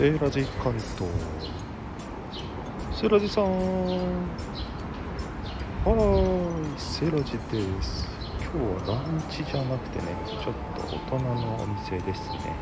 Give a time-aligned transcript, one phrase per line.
[0.00, 1.04] セーラジ関東
[2.98, 3.44] セーラジさん。
[3.44, 3.52] は
[6.74, 8.08] いセーラジです。
[8.40, 12.56] 今日はランチじゃなくてねちょっと大人のお店ですね。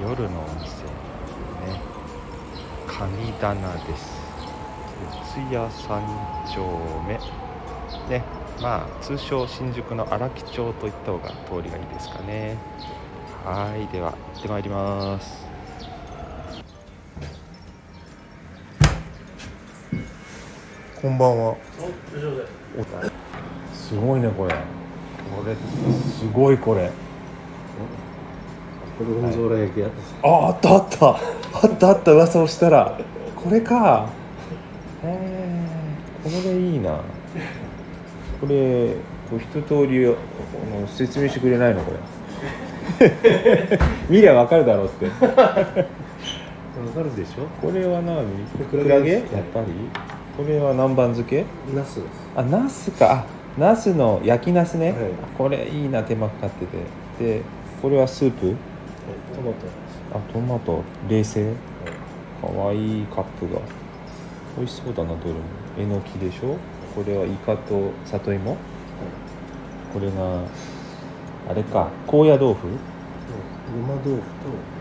[0.00, 1.82] 夜のお店ね。
[2.86, 4.16] 神棚です。
[5.36, 6.02] 四谷三
[6.50, 6.64] 丁
[7.06, 7.20] 目。
[8.08, 8.24] ね。
[8.62, 12.56] まあ通称新宿の荒木町といった方が通りがいいですかね。
[13.44, 15.47] はいでは行ってまいります。
[21.00, 21.56] こんばんは。
[23.72, 24.54] すごいねこれ。
[24.54, 24.58] こ
[25.46, 26.90] れすごいこれ。
[28.98, 29.82] ゴルゴンゾーラ焼
[30.24, 31.08] ああったあった。
[31.10, 31.12] あ
[31.68, 32.98] ったあった噂をしたら。
[33.36, 34.08] これか。
[35.04, 35.64] へえ
[36.24, 37.00] これいいな。
[38.40, 38.94] これ
[39.30, 40.10] こう一通りあ
[40.80, 41.98] の説明してくれないのこれ。
[44.10, 45.06] 見りゃわかるだろうって。
[45.24, 45.62] わか
[46.96, 47.46] るでしょ？
[47.64, 48.24] これは何？
[48.68, 49.22] ククラゲやっ
[49.54, 49.66] ぱり？
[50.38, 51.44] これは南蛮漬け？
[51.74, 52.06] ナスです。
[52.36, 53.12] あナスか。
[53.12, 53.26] あ
[53.58, 55.10] ナスの焼きナスね、はい。
[55.36, 56.66] これいいな手間かかって
[57.18, 57.40] て。
[57.40, 57.42] で
[57.82, 58.54] これはスープ？
[59.34, 59.66] トマト
[60.16, 60.84] あトマト。
[61.08, 61.52] 冷製？
[62.40, 63.60] かわいいカップが。
[64.56, 65.40] 美味しそうだなどれも。
[65.76, 66.56] えのきでしょ？
[66.94, 68.56] これはイカと里芋？
[69.92, 70.42] これが
[71.50, 71.88] あれか。
[72.06, 72.68] 高野豆腐？
[72.68, 74.22] ごま豆腐と。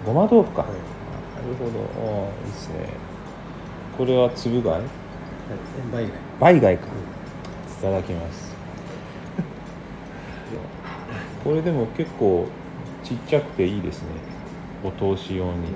[0.05, 0.71] ごま豆腐か、はい。
[0.71, 1.79] なるほど。
[2.21, 2.89] ああいいっすね。
[3.97, 4.81] これはつぶ貝？
[5.49, 5.93] はい。
[5.93, 6.87] バイガイバイ貝か。
[6.87, 6.89] い
[7.81, 8.55] ただきます。
[11.43, 12.47] これでも結構
[13.03, 14.07] ちっちゃくていいですね。
[14.83, 15.67] お通し用に。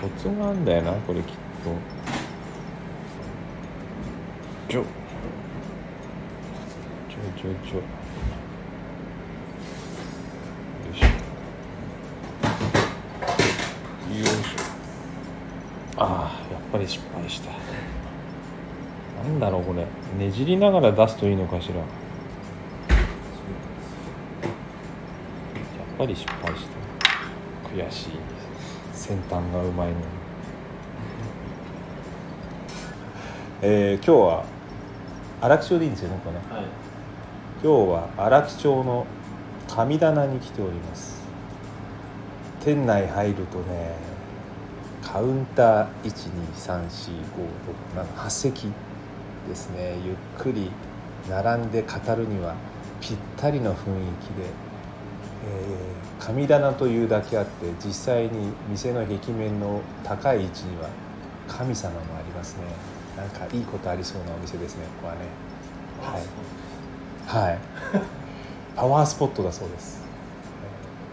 [0.00, 1.32] コツがあんだよなこれきっと。
[4.68, 4.82] ちょ。
[4.82, 7.76] ちょちょちょ。
[7.76, 7.82] よ
[10.92, 11.04] いしょ。
[14.16, 14.58] よいしょ。
[15.96, 16.33] ああ
[16.74, 17.50] ぱり失敗した。
[19.22, 19.86] なんだろうこれ。
[20.18, 21.76] ねじりながら出すといいのかしら。
[21.76, 21.86] やっ
[25.96, 27.68] ぱり失敗した。
[27.68, 28.08] 悔しい。
[28.92, 30.04] 先端がうまいのに。
[33.62, 34.44] えー、今日は
[35.40, 36.42] 荒木町でいいんですよねこれね。
[36.50, 36.64] はい。
[37.62, 39.06] 今日は荒木町の
[39.68, 41.22] 神棚に来ております。
[42.64, 44.13] 店内入るとね
[45.04, 48.68] カウンター1234567席
[49.48, 49.96] ですね。
[50.04, 50.70] ゆっくり
[51.28, 52.54] 並んで語るには
[53.00, 53.84] ぴったりの雰囲気
[54.28, 54.44] で、
[55.46, 55.94] えー
[56.24, 60.88] 神棚というだけあって実際に店の壁面の高い位置には
[61.46, 62.62] 神様もありますね。
[63.14, 65.18] なんかいいことありそうなお店ですねここはね。
[67.26, 67.48] はい。
[67.48, 67.58] はい。
[68.74, 70.02] パワースポットだそうです。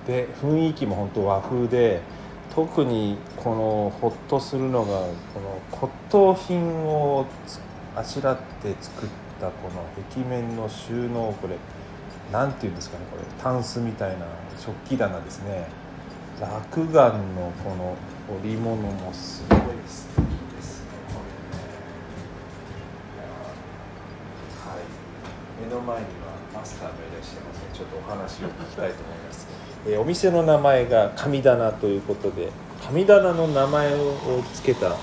[0.07, 2.01] で雰囲気も本当和風で
[2.53, 4.99] 特にこのホッとするのが
[5.33, 7.25] この骨董品を
[7.95, 11.55] あしらって作ったこの壁面の収納これ
[12.31, 14.25] 何て言うんですかねこれタンスみたいな
[14.59, 15.65] 食器棚ですね。
[16.39, 16.95] 落雁
[17.35, 17.95] のこの
[18.41, 19.59] 織物もすごい
[27.23, 29.47] しゃいますのでちょっとお話を聞きたいと思います、
[29.87, 32.49] えーお店の名前が神棚ということで
[32.85, 34.15] 神棚の名前を
[34.53, 34.95] つけた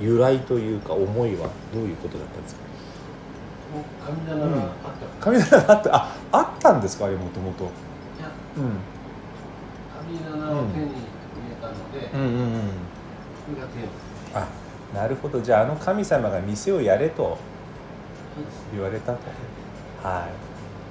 [0.00, 2.60] 由来というか思いはどういうことだったんですか？
[4.04, 4.70] 神棚があっ
[5.20, 5.24] た。
[5.24, 5.94] 神棚があった。
[5.96, 7.06] ああったんですか？
[7.06, 7.70] あれもともと
[10.08, 10.94] 神棚を手に入れ
[11.60, 12.20] たので、うん。
[12.20, 12.60] うんうん
[13.46, 14.48] これがテーマあ
[15.02, 15.40] なるほど。
[15.40, 17.38] じゃああの神様が店をやれと
[18.72, 19.18] 言われたと。
[20.02, 20.30] はい、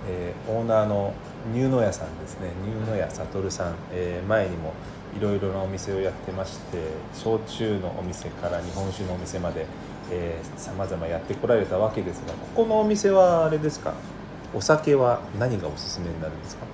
[0.07, 1.13] えーオーナーの
[1.53, 2.49] 乳野屋さんですね。
[2.63, 4.73] 乳野屋悟さん、えー前にも
[5.17, 6.77] いろいろなお店をやってまして
[7.13, 9.65] 焼酎のお店から日本酒のお店まで
[10.57, 13.93] さまざまやってこられたわけですがここのお店はあれですか？
[14.53, 16.65] お酒は何がおすすめになるんですか？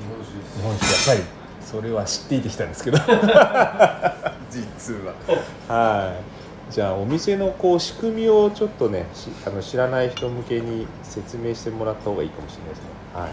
[0.00, 0.56] 日本酒です。
[0.56, 1.12] 日本酒。
[1.12, 1.42] やっぱり。
[1.62, 2.98] それは知っていてきたんですけど。
[4.50, 5.14] 実は。
[5.68, 6.41] はい
[6.72, 12.84] じゃあお店のこう仕組みをちょっとねしあの知らない人向けに説明してもらった方がいいかもしれないですね。
[13.12, 13.32] はい。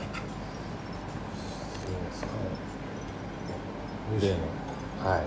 [4.22, 5.24] 例のはい。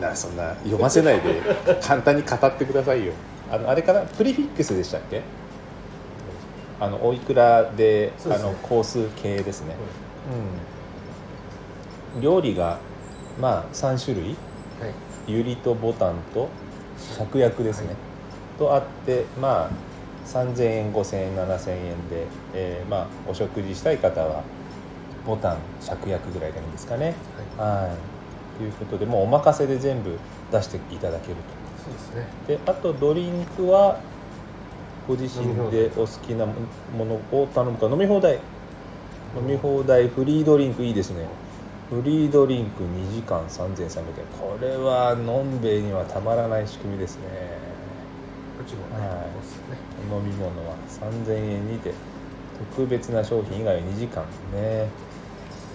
[0.00, 1.42] なそんな読ませないで
[1.82, 3.12] 簡単に語ってくださいよ。
[3.50, 4.02] あのあれかな？
[4.02, 5.22] プリフィックスでしたっけ？
[6.78, 8.36] あのおいくらでね。
[8.36, 9.74] あのコース系ですね、
[12.14, 12.78] うん、料理が
[13.40, 14.28] まあ3種類。
[14.28, 14.36] はい。
[15.26, 16.48] ゆりとボタンと
[17.18, 17.94] 芍薬ですね、
[18.58, 19.70] とあってまあ
[20.26, 24.42] 3000円5000円7000円で、えーまあお食事したい方は
[25.26, 27.14] ボタン芍薬ぐらいがいいんですかね。
[27.56, 30.18] はい、っということでもうお任せで全部
[30.50, 31.36] 出していただける
[31.84, 32.26] そうですね。
[32.46, 34.00] とであとドリンクは
[35.08, 36.54] ご自身でお好きなも
[37.04, 37.86] のを頼むか。
[37.86, 38.38] 飲み放題。
[39.34, 41.24] 飲み放題フリードリンクいいですね
[41.92, 43.84] フリードリンク2時間3300円。
[44.40, 47.24] これはのんべえにはたまらない仕組みですね。
[48.56, 49.26] こっちもね、はい。
[50.10, 51.92] 飲み物は3000円にて
[52.74, 54.24] 特別な商品以外は2時間。
[54.54, 54.88] ね。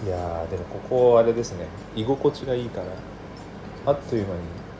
[0.04, 1.66] いやーでもここあれですね。
[1.94, 2.86] 居心地がいいから
[3.92, 4.34] あっという間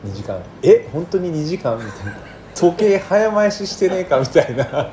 [0.09, 0.41] に2時間。
[0.61, 0.89] え？
[0.91, 1.77] 本当に2時間？
[1.77, 2.17] みたいな。
[2.53, 4.19] 時計早回ししてねえか？
[4.19, 4.91] みたいな。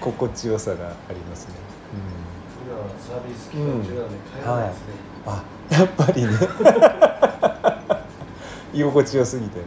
[0.00, 1.54] 心地よさがありますね、
[2.66, 4.84] 今はサービス期間中なんで帰らないですね、
[5.26, 6.30] うん、あやっぱりね。
[8.72, 9.64] 居心地よすぎてね。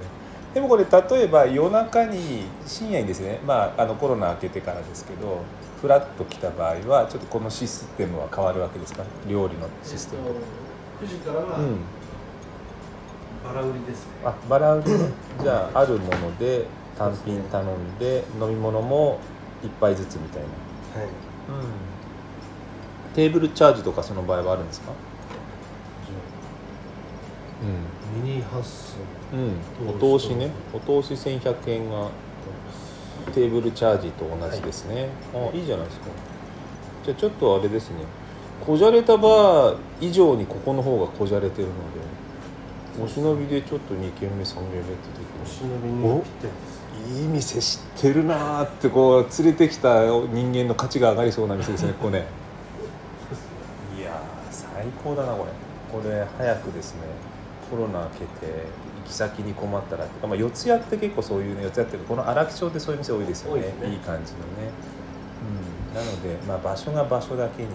[0.53, 5.39] でもこれ例えば夜中に深夜にですねまああのコロナ明けてからですけど
[5.81, 9.03] フラッと来た場合はちょっとこのシステムは変わるわけですか？
[9.27, 10.23] 料理のシステム。
[10.25, 10.35] と、えっ
[11.09, 11.79] と9時からはうん。
[13.43, 14.99] バラ売りですね、あバラ売りね。
[15.43, 16.65] じゃああるもので
[16.97, 19.19] 単品頼んで飲み物も
[19.63, 21.09] 1杯ずつみたいな、はい。
[23.15, 24.91] テーブルチャージとかその場合はあるんですか？
[28.23, 28.95] ミニハッス
[29.31, 30.51] うん、うん、お通しね。
[30.73, 32.09] お通し1100円が
[33.33, 36.07] テーブルチャージと同じですね、あいいじゃないですか。
[37.05, 37.97] じゃあちょっとあれですね。
[38.65, 44.91] こじゃれたバー以上にここの方がこじゃれてるのでお忍びでちょっと2軒目3軒目って
[45.41, 47.09] お時忍びにおぴったりです。
[47.09, 52.25] にいい店知ってるなーってこう連れてきた人間の価値が上がりそうな店ですねここね。
[53.97, 54.13] いやー
[54.49, 55.51] 最高だなこれ。
[55.93, 57.01] これ早くですね
[57.73, 58.25] コロナ明けて
[59.03, 63.61] 行き先に困ったらっていうか、まあ、四谷って結構そういうね四谷ってこの荒木町ってそういう店多いですよね。
[63.61, 63.67] ね。
[63.89, 64.69] いい感じのね、
[65.91, 67.69] うん、なので、まあ、場所が場所だけに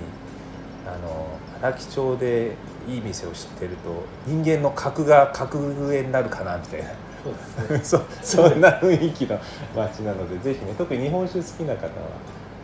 [0.87, 2.55] あの荒木町で
[2.87, 6.91] いい店を知ってると人間の格が格上になるかなみたいな。
[7.25, 8.05] そうですね。
[8.23, 9.39] そそんな雰囲気の
[9.75, 11.91] 街なのでぜひね特に日本酒好きな方は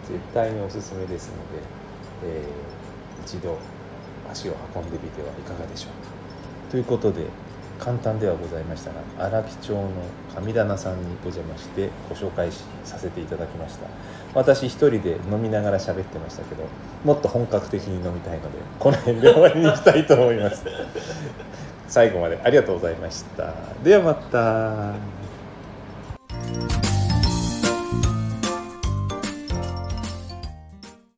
[0.06, 1.30] 絶対におすすめです
[2.22, 2.74] ので、えー
[3.24, 3.56] 一度
[4.30, 6.12] 足を運んでみてはいかがでしょうか
[6.74, 7.26] ということで
[7.78, 9.88] 簡単ではございましたが荒木町の
[10.34, 12.50] 神棚さんにお邪魔してご紹介
[12.82, 13.86] させていただきました。
[14.34, 16.64] 私一人で飲みながら喋ってましたけど
[17.04, 20.64] もっと本格的に飲みたいのでこの辺で終わりにしたいと思います。
[21.86, 23.54] 最後までありがとうございました。
[23.84, 24.94] ではまた。